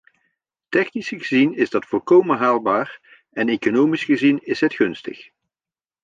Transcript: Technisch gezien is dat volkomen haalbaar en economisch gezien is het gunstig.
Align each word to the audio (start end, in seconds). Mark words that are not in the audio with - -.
Technisch 0.71 1.07
gezien 1.09 1.53
is 1.55 1.69
dat 1.69 1.85
volkomen 1.85 2.37
haalbaar 2.37 3.19
en 3.31 3.49
economisch 3.49 4.03
gezien 4.03 4.39
is 4.45 4.59
het 4.59 4.73
gunstig. 4.73 5.29